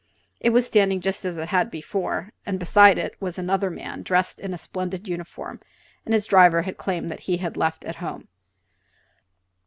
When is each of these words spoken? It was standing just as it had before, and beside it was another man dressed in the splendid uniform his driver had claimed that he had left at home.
It 0.39 0.49
was 0.49 0.65
standing 0.65 0.99
just 0.99 1.23
as 1.25 1.37
it 1.37 1.49
had 1.49 1.69
before, 1.69 2.31
and 2.43 2.57
beside 2.57 2.97
it 2.97 3.15
was 3.21 3.37
another 3.37 3.69
man 3.69 4.01
dressed 4.01 4.39
in 4.39 4.49
the 4.49 4.57
splendid 4.57 5.07
uniform 5.07 5.59
his 6.07 6.25
driver 6.25 6.63
had 6.63 6.75
claimed 6.79 7.11
that 7.11 7.19
he 7.29 7.37
had 7.37 7.55
left 7.55 7.83
at 7.85 7.97
home. 7.97 8.27